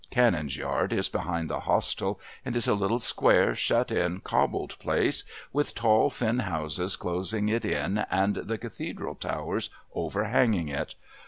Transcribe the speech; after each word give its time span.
Canon's 0.09 0.57
Yard 0.57 0.93
is 0.93 1.09
behind 1.09 1.47
the 1.47 1.59
Hostel 1.59 2.19
and 2.43 2.55
is 2.55 2.67
a 2.67 2.73
little 2.73 2.99
square, 2.99 3.53
shut 3.53 3.91
in, 3.91 4.19
cobbled 4.19 4.79
place 4.79 5.23
with 5.53 5.75
tall 5.75 6.09
thin 6.09 6.39
houses 6.39 6.95
closing 6.95 7.49
it 7.49 7.65
in 7.65 7.99
and 8.09 8.37
the 8.37 8.57
Cathedral 8.57 9.13
towers 9.13 9.69
overhanging 9.93 10.69
it. 10.69 10.95